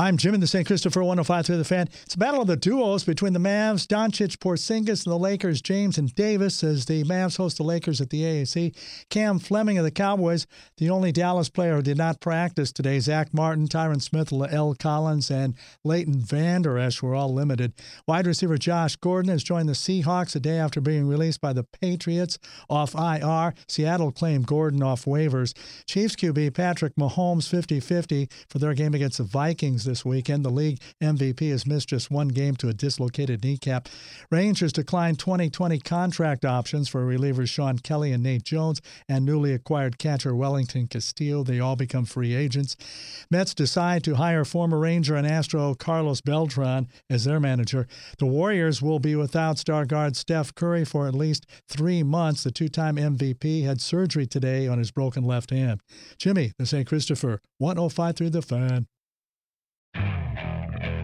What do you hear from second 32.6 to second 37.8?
a dislocated kneecap. Rangers declined 2020 contract options for relievers Shawn